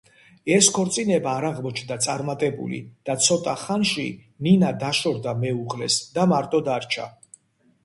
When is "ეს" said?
0.53-0.69